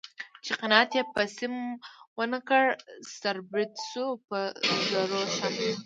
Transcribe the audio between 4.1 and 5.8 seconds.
په زرو شمع